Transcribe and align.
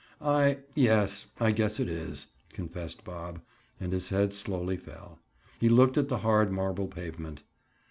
"I—yes, 0.19 1.27
I 1.39 1.51
guess 1.51 1.79
it 1.79 1.87
is," 1.87 2.25
confessed 2.53 3.03
Bob, 3.03 3.39
and 3.79 3.93
his 3.93 4.09
head 4.09 4.33
slowly 4.33 4.75
fell. 4.75 5.19
He 5.59 5.69
looked 5.69 5.95
at 5.95 6.09
the 6.09 6.17
hard 6.25 6.51
marble 6.51 6.87
pavement. 6.87 7.43